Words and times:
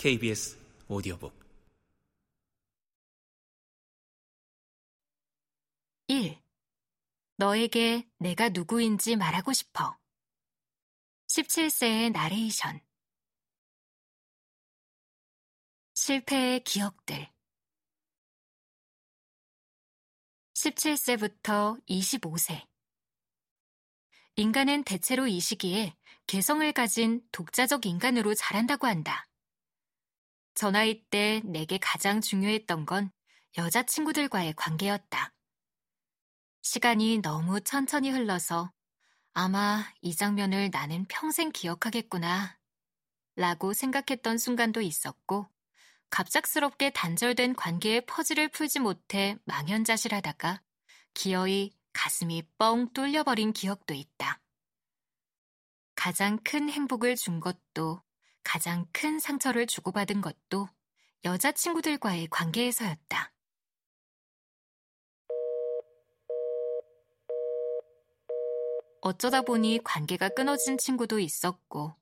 KBS 0.00 0.56
오디오북 0.88 1.38
1. 6.06 6.42
너에게 7.36 8.08
내가 8.16 8.48
누구인지 8.48 9.16
말하고 9.16 9.52
싶어. 9.52 9.98
17세의 11.26 12.12
나레이션. 12.12 12.80
실패의 15.92 16.64
기억들. 16.64 17.28
17세부터 20.54 21.86
25세. 21.86 22.66
인간은 24.36 24.84
대체로 24.84 25.26
이 25.26 25.40
시기에 25.40 25.94
개성을 26.26 26.72
가진 26.72 27.22
독자적 27.32 27.84
인간으로 27.84 28.32
자란다고 28.32 28.86
한다. 28.86 29.29
저 30.54 30.70
나이 30.70 31.02
때 31.10 31.40
내게 31.44 31.78
가장 31.78 32.20
중요했던 32.20 32.86
건 32.86 33.10
여자친구들과의 33.56 34.54
관계였다. 34.54 35.32
시간이 36.62 37.18
너무 37.18 37.60
천천히 37.60 38.10
흘러서 38.10 38.70
아마 39.32 39.84
이 40.02 40.14
장면을 40.14 40.70
나는 40.72 41.06
평생 41.06 41.50
기억하겠구나 41.52 42.58
라고 43.36 43.72
생각했던 43.72 44.38
순간도 44.38 44.80
있었고 44.80 45.48
갑작스럽게 46.10 46.90
단절된 46.90 47.54
관계의 47.54 48.04
퍼즐을 48.06 48.48
풀지 48.48 48.80
못해 48.80 49.36
망연자실하다가 49.44 50.60
기어이 51.14 51.72
가슴이 51.92 52.42
뻥 52.58 52.92
뚫려버린 52.92 53.52
기억도 53.52 53.94
있다. 53.94 54.40
가장 55.94 56.38
큰 56.42 56.68
행복을 56.68 57.16
준 57.16 57.40
것도 57.40 58.02
가장 58.42 58.86
큰 58.92 59.18
상처를 59.18 59.66
주고받은 59.66 60.20
것도 60.20 60.68
여자친구들과의 61.24 62.28
관계에서였다. 62.28 63.32
어쩌다 69.02 69.42
보니 69.42 69.80
관계가 69.82 70.30
끊어진 70.30 70.76
친구도 70.76 71.18
있었고, 71.18 71.94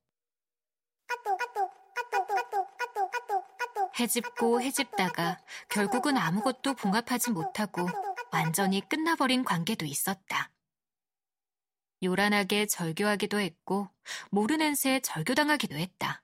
해집고 3.98 4.61
해집다가 4.61 5.39
결국은 5.69 6.16
아무것도 6.16 6.75
봉합하지 6.75 7.33
못하고 7.33 7.89
완전히 8.31 8.81
끝나버린 8.89 9.44
관계도 9.44 9.86
있었다. 9.86 10.53
요란하게 12.03 12.66
절교하기도 12.66 13.41
했고, 13.41 13.89
모르는 14.31 14.77
새 14.77 15.00
절교당하기도 15.00 15.77
했다. 15.77 16.22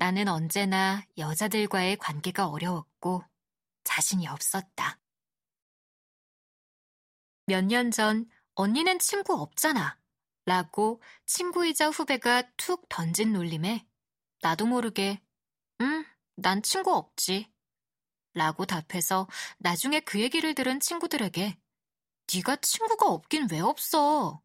나는 0.00 0.28
언제나 0.28 1.02
여자들과의 1.18 1.98
관계가 1.98 2.48
어려웠고, 2.48 3.22
자신이 3.84 4.26
없었다. 4.28 4.98
몇 7.44 7.62
년 7.66 7.90
전, 7.90 8.26
언니는 8.54 8.98
친구 8.98 9.34
없잖아. 9.34 9.98
라고 10.46 11.02
친구이자 11.26 11.90
후배가 11.90 12.50
툭 12.56 12.88
던진 12.88 13.34
놀림에 13.34 13.86
나도 14.40 14.64
모르게, 14.64 15.20
응, 15.82 16.06
난 16.36 16.62
친구 16.62 16.94
없지. 16.94 17.52
라고 18.32 18.64
답해서 18.64 19.28
나중에 19.58 20.00
그 20.00 20.18
얘기를 20.18 20.54
들은 20.54 20.80
친구들에게 20.80 21.58
네가 22.34 22.56
친구가 22.56 23.06
없긴 23.06 23.48
왜 23.52 23.60
없어? 23.60 24.40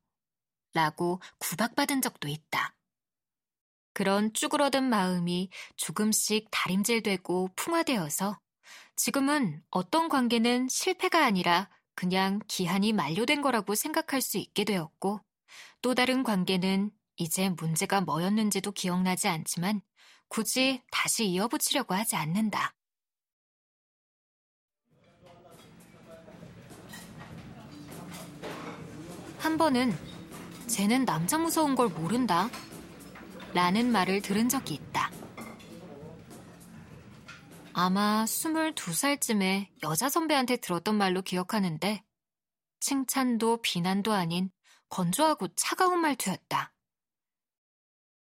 라고 0.73 1.21
구박받은 1.39 2.01
적도 2.01 2.27
있다. 2.27 2.74
그런 3.95 4.33
쭈그러든 4.33 4.83
마음이 4.83 5.49
조금씩 5.77 6.49
다림질되고 6.51 7.51
풍화되어서 7.55 8.37
지금은 8.97 9.63
어떤 9.71 10.09
관계는 10.09 10.67
실패가 10.69 11.23
아니라 11.23 11.69
그냥 11.95 12.41
기한이 12.49 12.91
만료된 12.91 13.41
거라고 13.41 13.73
생각할 13.73 14.19
수 14.19 14.37
있게 14.37 14.65
되었고 14.65 15.21
또 15.81 15.95
다른 15.95 16.23
관계는 16.23 16.91
이제 17.15 17.49
문제가 17.49 18.01
뭐였는지도 18.01 18.73
기억나지 18.73 19.29
않지만 19.29 19.81
굳이 20.27 20.81
다시 20.91 21.27
이어붙이려고 21.27 21.93
하지 21.93 22.17
않는다. 22.17 22.75
한 29.39 29.57
번은 29.57 29.97
쟤는 30.67 31.05
남자 31.05 31.37
무서운 31.37 31.75
걸 31.75 31.87
모른다. 31.87 32.49
라는 33.55 33.89
말을 33.89 34.21
들은 34.21 34.49
적이 34.49 34.73
있다. 34.73 35.09
아마 37.71 38.25
22살쯤에 38.25 39.69
여자 39.81 40.09
선배한테 40.09 40.57
들었던 40.57 40.93
말로 40.95 41.21
기억하는데 41.21 42.03
칭찬도 42.81 43.61
비난도 43.61 44.11
아닌 44.11 44.51
건조하고 44.89 45.47
차가운 45.55 46.01
말투였다. 46.01 46.73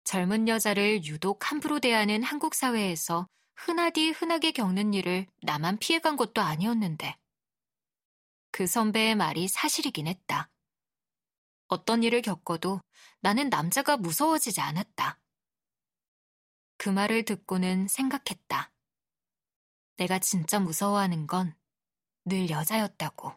젊은 0.03 0.49
여자를 0.49 1.05
유독 1.05 1.49
함부로 1.49 1.79
대하는 1.79 2.25
한국 2.25 2.57
사회에서 2.57 3.29
흔하디 3.55 4.11
흔하게 4.11 4.51
겪는 4.51 4.95
일을 4.95 5.29
나만 5.43 5.79
피해간 5.79 6.17
것도 6.17 6.41
아니었는데 6.41 7.17
그 8.51 8.67
선배의 8.67 9.15
말이 9.15 9.47
사실이긴 9.47 10.09
했다. 10.09 10.51
어떤 11.71 12.03
일을 12.03 12.23
겪어도 12.23 12.81
나는 13.21 13.49
남자가 13.49 13.97
무서워지지 13.97 14.61
않았다. 14.61 15.19
그 16.77 16.89
말을 16.89 17.25
듣고는 17.25 17.89
생각했다. 17.89 18.73
내가 19.97 20.19
진짜 20.19 20.61
무서워하는 20.61 21.27
건 21.27 21.61
늘 22.25 22.51
여자였다고. 22.51 23.33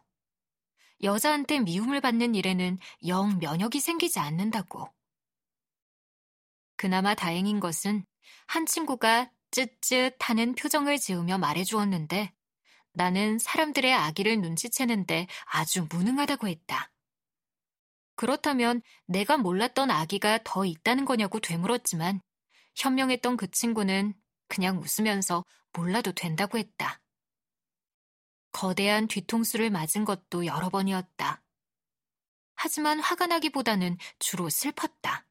여자한테 1.02 1.60
미움을 1.60 2.00
받는 2.00 2.34
일에는 2.34 2.78
영 3.06 3.38
면역이 3.38 3.80
생기지 3.80 4.18
않는다고. 4.18 4.88
그나마 6.76 7.14
다행인 7.14 7.60
것은 7.60 8.04
한 8.46 8.66
친구가 8.66 9.30
쯧쯧 9.50 10.16
하는 10.20 10.54
표정을 10.54 10.98
지으며 10.98 11.38
말해주었는데 11.38 12.32
나는 12.92 13.38
사람들의 13.38 13.92
아기를 13.92 14.40
눈치채는데 14.40 15.26
아주 15.46 15.86
무능하다고 15.90 16.48
했다. 16.48 16.92
그렇다면 18.16 18.82
내가 19.06 19.36
몰랐던 19.36 19.90
아기가 19.90 20.38
더 20.44 20.64
있다는 20.64 21.04
거냐고 21.04 21.40
되물었지만 21.40 22.20
현명했던 22.76 23.36
그 23.36 23.50
친구는 23.50 24.14
그냥 24.48 24.78
웃으면서 24.78 25.44
몰라도 25.72 26.12
된다고 26.12 26.58
했다. 26.58 27.00
거대한 28.52 29.08
뒤통수를 29.08 29.70
맞은 29.70 30.04
것도 30.04 30.46
여러 30.46 30.70
번이었다. 30.70 31.42
하지만 32.54 33.00
화가 33.00 33.26
나기보다는 33.26 33.98
주로 34.20 34.48
슬펐다. 34.48 35.26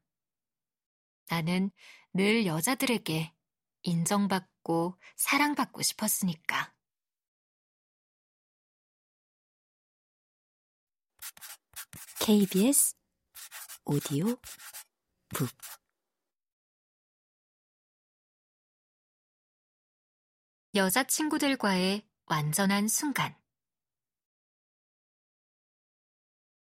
나는 1.30 1.70
늘 2.12 2.44
여자들에게 2.44 3.32
인정받고 3.82 4.98
사랑받고 5.16 5.82
싶었으니까. 5.82 6.73
KBS 12.20 12.94
오디오 13.84 14.36
북 15.34 15.48
여자친구들과의 20.74 22.02
완전한 22.26 22.88
순간. 22.88 23.36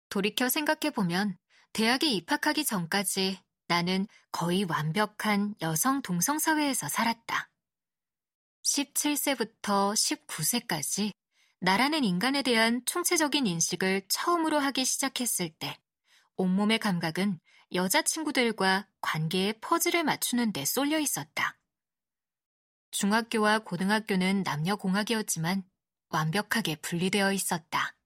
돌이켜 0.09 0.49
생각해보면 0.49 1.37
대학에 1.73 2.07
입학하기 2.07 2.65
전까지 2.65 3.43
나는 3.67 4.07
거의 4.31 4.65
완벽한 4.65 5.55
여성 5.61 6.03
동성 6.03 6.39
사회에서 6.39 6.89
살았다. 6.89 7.51
17세부터 8.63 9.93
19세까지 9.95 11.13
나라는 11.61 12.05
인간에 12.05 12.43
대한 12.43 12.83
총체적인 12.85 13.47
인식을 13.47 14.03
처음으로 14.09 14.59
하기 14.59 14.85
시작했을 14.85 15.51
때 15.59 15.79
온몸의 16.37 16.79
감각은 16.79 17.41
여자친구들과 17.73 18.87
관계의 19.01 19.55
퍼즐을 19.61 20.05
맞추는 20.05 20.53
데 20.53 20.65
쏠려 20.65 20.99
있었다. 20.99 21.59
중학교와 22.91 23.61
고등학교는 23.61 24.43
남녀공학이었지만 24.43 25.65
완벽하게 26.11 26.77
분리되어 26.77 27.33
있었다. 27.33 27.97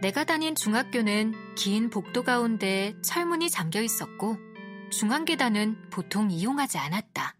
내가 0.00 0.24
다닌 0.24 0.54
중학교는 0.54 1.54
긴 1.54 1.88
복도 1.90 2.22
가운데 2.22 2.94
철문이 3.02 3.48
잠겨 3.50 3.80
있었고 3.80 4.53
중앙 4.90 5.24
계단은 5.24 5.90
보통 5.90 6.30
이용하지 6.30 6.78
않았다. 6.78 7.36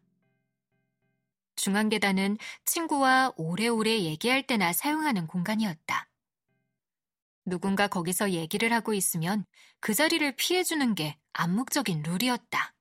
중앙 1.57 1.89
계단은 1.89 2.37
친구와 2.65 3.33
오래오래 3.37 4.01
얘기할 4.01 4.47
때나 4.47 4.73
사용하는 4.73 5.27
공간이었다. 5.27 6.09
누군가 7.47 7.89
거기서 7.89 8.33
얘기를 8.33 8.73
하고 8.73 8.95
있으면 8.95 9.45
그 9.81 9.95
자리를 9.95 10.35
피해주는 10.37 10.95
게 10.95 11.19
암묵적인 11.33 12.03
룰이었다. 12.03 12.75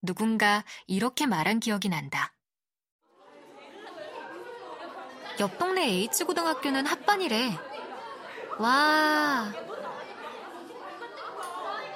누군가 0.00 0.64
이렇게 0.86 1.26
말한 1.26 1.60
기억이 1.60 1.88
난다. 1.88 2.34
옆 5.40 5.58
동네 5.58 5.88
H고등학교는 5.88 6.86
합반이래. 6.86 7.56
와. 8.58 9.71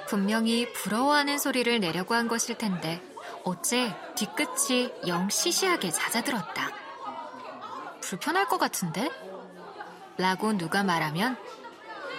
분명히 0.07 0.71
부러워하는 0.73 1.37
소리를 1.37 1.79
내려고 1.79 2.15
한 2.15 2.27
것일 2.27 2.57
텐데 2.57 3.01
어째 3.43 3.95
뒤끝이 4.15 4.91
영 5.07 5.29
시시하게 5.29 5.91
잦아들었다. 5.91 6.69
불편할 8.01 8.47
것 8.47 8.57
같은데? 8.57 9.09
라고 10.17 10.53
누가 10.57 10.83
말하면 10.83 11.37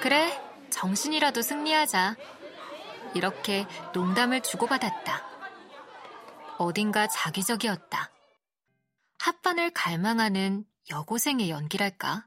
그래, 0.01 0.41
정신이라도 0.71 1.43
승리하자. 1.43 2.15
이렇게 3.15 3.67
농담을 3.95 4.43
주고받았다. 4.43 5.27
어딘가 6.59 7.07
자기적이었다. 7.09 8.11
합반을 9.19 9.71
갈망하는 9.71 10.65
여고생의 10.91 11.51
연기랄까? 11.51 12.27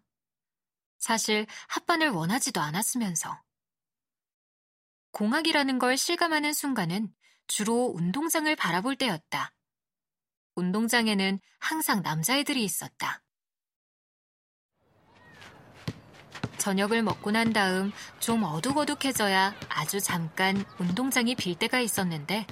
사실 0.98 1.48
합반을 1.68 2.10
원하지도 2.10 2.60
않았으면서. 2.60 3.40
공학이라는 5.12 5.80
걸 5.80 5.98
실감하는 5.98 6.54
순간은 6.54 7.13
주로 7.48 7.92
운동장을 7.96 8.54
바라볼 8.56 8.96
때였다. 8.96 9.54
운동장에는 10.56 11.40
항상 11.60 12.02
남자애들이 12.02 12.63
있었다. 12.63 13.24
저녁을 16.58 17.02
먹고 17.02 17.31
난 17.31 17.54
다음 17.54 17.92
좀 18.19 18.44
어둑어둑해져야 18.44 19.56
아주 19.68 20.00
잠깐 20.00 20.63
운동장이 20.80 21.34
빌 21.34 21.58
때가 21.58 21.80
있었는데 21.80 22.46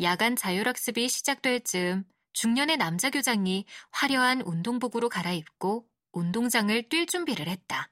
야간 0.00 0.36
자율학습이 0.36 1.08
시작될 1.08 1.60
즈음 1.60 2.04
중년의 2.32 2.78
남자 2.78 3.10
교장이 3.10 3.66
화려한 3.90 4.40
운동복으로 4.40 5.10
갈아입고 5.10 5.86
운동장을 6.12 6.88
뛸 6.88 7.06
준비를 7.06 7.46
했다. 7.46 7.91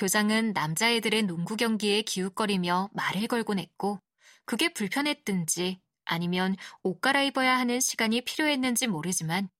교장은 0.00 0.54
남자애들의 0.54 1.24
농구 1.24 1.56
경기에 1.56 2.00
기웃거리며 2.00 2.88
말을 2.94 3.26
걸곤 3.26 3.58
했고 3.58 4.00
그게 4.46 4.72
불편했든지 4.72 5.78
아니면 6.06 6.56
옷 6.82 7.02
갈아입어야 7.02 7.58
하는 7.58 7.80
시간이 7.80 8.22
필요했는지 8.22 8.86
모르지만 8.86 9.50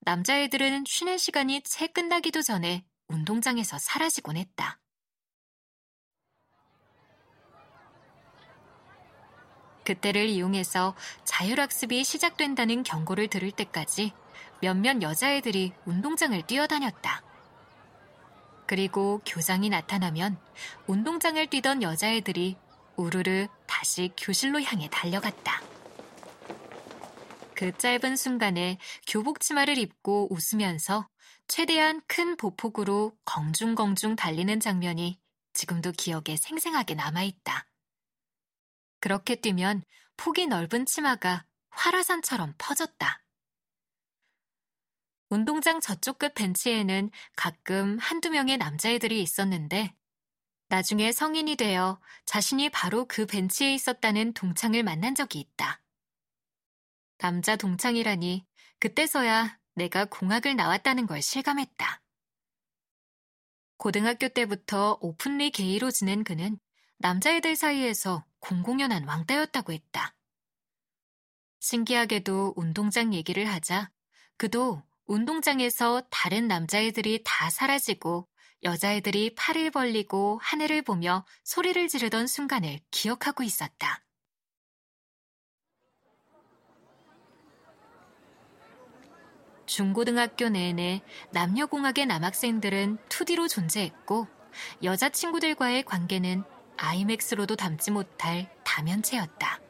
남자애들은 0.00 0.84
쉬는 0.86 1.16
시간이 1.16 1.62
채 1.62 1.86
끝나기도 1.86 2.42
전에 2.42 2.84
운동장에서 3.08 3.78
사라지곤 3.78 4.36
했다. 4.36 4.78
그때를 9.86 10.26
이용해서 10.26 10.94
자율학습이 11.24 12.04
시작된다는 12.04 12.82
경고를 12.82 13.28
들을 13.28 13.50
때까지 13.50 14.12
몇몇 14.60 15.00
여자애들이 15.00 15.72
운동장을 15.86 16.46
뛰어다녔다. 16.46 17.35
그리고 18.66 19.20
교장이 19.24 19.68
나타나면 19.68 20.38
운동장을 20.86 21.44
뛰던 21.48 21.82
여자애들이 21.82 22.56
우르르 22.96 23.48
다시 23.66 24.12
교실로 24.16 24.60
향해 24.62 24.88
달려갔다. 24.90 25.62
그 27.54 27.76
짧은 27.76 28.16
순간에 28.16 28.78
교복 29.06 29.40
치마를 29.40 29.78
입고 29.78 30.28
웃으면서 30.30 31.08
최대한 31.48 32.02
큰 32.06 32.36
보폭으로 32.36 33.16
공중공중 33.24 34.16
달리는 34.16 34.60
장면이 34.60 35.18
지금도 35.52 35.92
기억에 35.92 36.36
생생하게 36.36 36.94
남아있다. 36.94 37.66
그렇게 39.00 39.36
뛰면 39.36 39.84
폭이 40.16 40.46
넓은 40.46 40.84
치마가 40.86 41.44
화라산처럼 41.70 42.54
퍼졌다. 42.58 43.22
운동장 45.28 45.80
저쪽 45.80 46.18
끝 46.18 46.34
벤치에는 46.34 47.10
가끔 47.34 47.98
한두 47.98 48.30
명의 48.30 48.56
남자애들이 48.58 49.20
있었는데 49.22 49.94
나중에 50.68 51.12
성인이 51.12 51.56
되어 51.56 52.00
자신이 52.24 52.70
바로 52.70 53.06
그 53.06 53.26
벤치에 53.26 53.74
있었다는 53.74 54.34
동창을 54.34 54.82
만난 54.82 55.14
적이 55.14 55.40
있다. 55.40 55.82
남자 57.18 57.56
동창이라니 57.56 58.46
그때서야 58.78 59.58
내가 59.74 60.04
공학을 60.04 60.56
나왔다는 60.56 61.06
걸 61.06 61.22
실감했다. 61.22 62.02
고등학교 63.78 64.28
때부터 64.28 64.98
오픈리 65.00 65.50
게이로 65.50 65.90
지낸 65.90 66.24
그는 66.24 66.58
남자애들 66.98 67.56
사이에서 67.56 68.24
공공연한 68.40 69.04
왕따였다고 69.04 69.72
했다. 69.72 70.14
신기하게도 71.60 72.54
운동장 72.56 73.12
얘기를 73.12 73.46
하자 73.46 73.90
그도 74.36 74.82
운동장에서 75.06 76.02
다른 76.10 76.48
남자애들이 76.48 77.22
다 77.24 77.50
사라지고 77.50 78.28
여자애들이 78.62 79.34
팔을 79.34 79.70
벌리고 79.70 80.40
하늘을 80.42 80.82
보며 80.82 81.24
소리를 81.44 81.86
지르던 81.88 82.26
순간을 82.26 82.80
기억하고 82.90 83.42
있었다. 83.42 84.02
중고등학교 89.66 90.48
내내 90.48 91.02
남녀공학의 91.32 92.06
남학생들은 92.06 92.98
2D로 93.08 93.48
존재했고 93.48 94.26
여자친구들과의 94.82 95.82
관계는 95.84 96.44
아이맥스로도 96.76 97.56
담지 97.56 97.90
못할 97.90 98.50
다면체였다. 98.64 99.60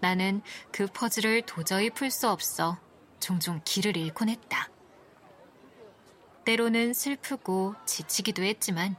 나는 0.00 0.42
그 0.72 0.86
퍼즐을 0.86 1.42
도저히 1.42 1.90
풀 1.90 2.10
수 2.10 2.28
없어 2.28 2.78
종종 3.24 3.62
길을 3.64 3.96
잃곤 3.96 4.28
했다. 4.28 4.68
때로는 6.44 6.92
슬프고 6.92 7.74
지치기도 7.86 8.42
했지만 8.42 8.96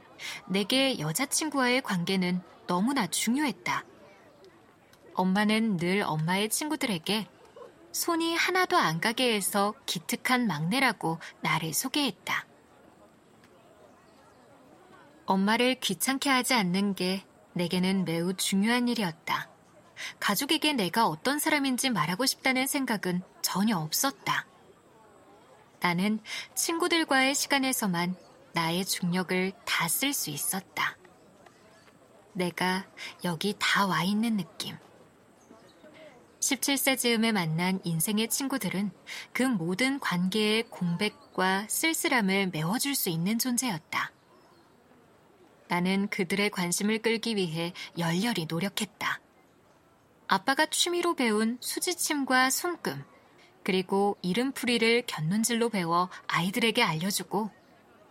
내게 0.48 0.98
여자친구와의 0.98 1.82
관계는 1.82 2.42
너무나 2.66 3.06
중요했다. 3.06 3.84
엄마는 5.14 5.76
늘 5.76 6.02
엄마의 6.02 6.48
친구들에게 6.48 7.28
손이 7.92 8.34
하나도 8.34 8.76
안 8.76 9.00
가게 9.00 9.32
해서 9.32 9.74
기특한 9.86 10.48
막내라고 10.48 11.20
나를 11.40 11.72
소개했다. 11.72 12.46
엄마를 15.26 15.76
귀찮게 15.76 16.28
하지 16.28 16.54
않는 16.54 16.96
게 16.96 17.24
내게는 17.52 18.04
매우 18.04 18.34
중요한 18.34 18.88
일이었다. 18.88 19.55
가족에게 20.20 20.72
내가 20.72 21.06
어떤 21.06 21.38
사람인지 21.38 21.90
말하고 21.90 22.26
싶다는 22.26 22.66
생각은 22.66 23.22
전혀 23.42 23.76
없었다. 23.78 24.46
나는 25.80 26.20
친구들과의 26.54 27.34
시간에서만 27.34 28.16
나의 28.52 28.84
중력을 28.84 29.52
다 29.64 29.86
쓸 29.86 30.12
수 30.12 30.30
있었다. 30.30 30.96
내가 32.32 32.86
여기 33.24 33.54
다 33.58 33.86
와 33.86 34.02
있는 34.02 34.36
느낌. 34.36 34.76
17세 36.40 36.98
즈음에 36.98 37.32
만난 37.32 37.80
인생의 37.82 38.28
친구들은 38.28 38.90
그 39.32 39.42
모든 39.42 39.98
관계의 39.98 40.64
공백과 40.70 41.66
쓸쓸함을 41.68 42.48
메워줄 42.52 42.94
수 42.94 43.08
있는 43.08 43.38
존재였다. 43.38 44.12
나는 45.68 46.08
그들의 46.08 46.50
관심을 46.50 47.00
끌기 47.00 47.34
위해 47.36 47.72
열렬히 47.98 48.46
노력했다. 48.48 49.20
아빠가 50.28 50.66
취미로 50.66 51.14
배운 51.14 51.58
수지침과 51.60 52.50
손금, 52.50 53.04
그리고 53.62 54.16
이름풀이를 54.22 55.04
곁눈질로 55.06 55.70
배워 55.70 56.08
아이들에게 56.26 56.82
알려주고 56.82 57.50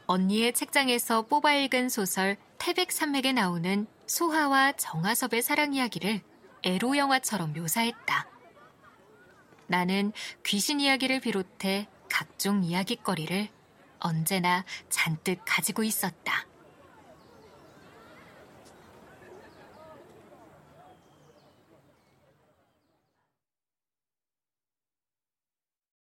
언니의 0.07 0.53
책장에서 0.53 1.24
뽑아 1.24 1.53
읽은 1.53 1.89
소설 1.89 2.38
태백산맥에 2.57 3.34
나오는 3.34 3.88
소하와 4.05 4.74
정아섭의 4.74 5.41
사랑 5.41 5.74
이야기를 5.74 6.22
에로 6.63 6.98
영화처럼 6.98 7.53
묘사했다. 7.53 8.27
나는 9.67 10.13
귀신 10.43 10.79
이야기를 10.79 11.22
비롯해 11.22 11.88
각종 12.10 12.63
이야기거리를 12.63 13.50
언제나 14.00 14.63
잔뜩 14.89 15.41
가지고 15.45 15.84
있었다. 15.84 16.45